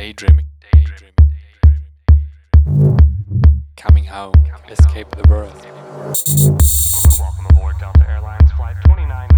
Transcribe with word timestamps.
Daydreaming. 0.00 0.46
Coming 3.76 4.06
home. 4.06 4.32
Escape 4.70 5.10
the 5.10 5.28
world. 5.28 5.52
Delta 7.78 8.06
Airlines 8.08 8.50
Flight 8.52 8.76
2998 8.84 9.29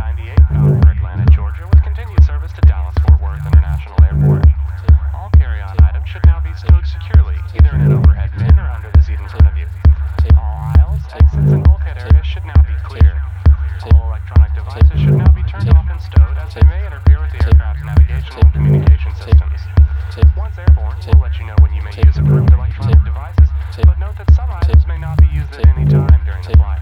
airborne, 20.62 20.96
we'll 21.06 21.20
let 21.20 21.38
you 21.38 21.46
know 21.46 21.56
when 21.60 21.72
you 21.74 21.82
may 21.82 21.94
use 22.06 22.16
approved 22.16 22.52
electronic 22.52 23.02
devices, 23.04 23.48
but 23.84 23.98
note 23.98 24.14
that 24.18 24.32
some 24.34 24.50
items 24.50 24.86
may 24.86 24.98
not 24.98 25.18
be 25.18 25.26
used 25.34 25.52
at 25.54 25.66
any 25.66 25.84
time 25.86 26.22
during 26.24 26.42
the 26.42 26.56
flight. 26.56 26.80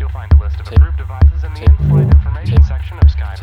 You'll 0.00 0.08
find 0.08 0.30
a 0.32 0.38
list 0.40 0.60
of 0.60 0.68
approved 0.68 0.98
devices 0.98 1.44
in 1.44 1.52
the 1.54 1.62
in-flight 1.64 2.08
information 2.08 2.62
section 2.62 2.98
of 2.98 3.10
Sky 3.10 3.36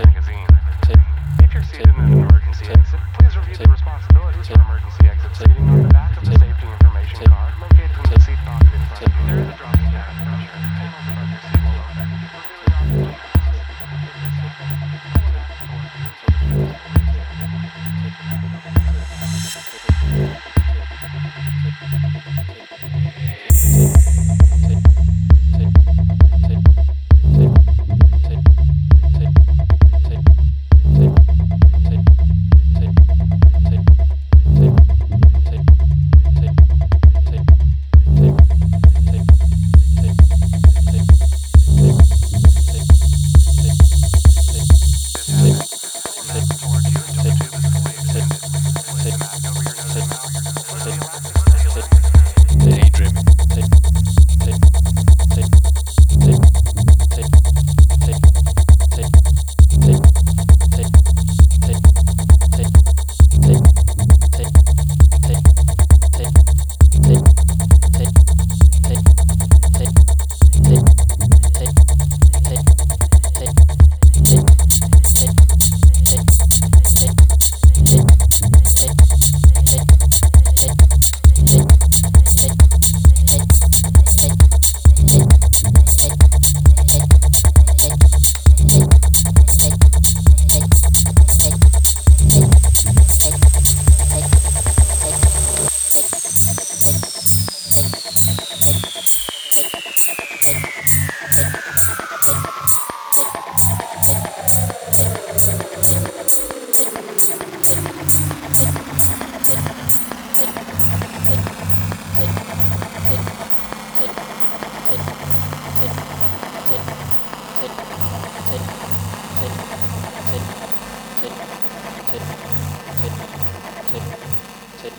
Ladies 124.81 124.97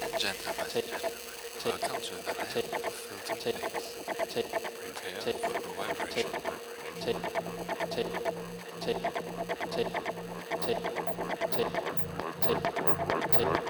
and 0.00 0.16
gentlemen, 0.18 0.64
welcome 1.66 2.00
to 2.00 2.14
the 2.16 2.32
land 2.32 2.72
of 2.72 2.94
filtered 2.94 3.40
things. 3.42 3.84
Prepare 4.80 5.20
for 5.34 5.52
the 5.52 5.60
vibration. 5.76 6.28
Take, 7.00 7.20
take, 7.90 8.12
take, 8.80 9.02
take, 9.76 9.92
take, 10.62 10.80
take, 12.40 12.62
take. 13.32 13.69